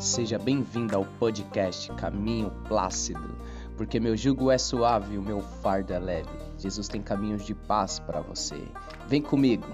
[0.00, 3.36] Seja bem-vindo ao podcast Caminho Plácido,
[3.76, 6.30] porque meu jugo é suave e o meu fardo é leve.
[6.56, 8.66] Jesus tem caminhos de paz para você.
[9.06, 9.66] Vem comigo.